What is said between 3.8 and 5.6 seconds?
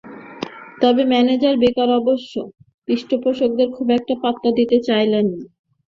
একটা পাত্তা দিতে চাইছেন না।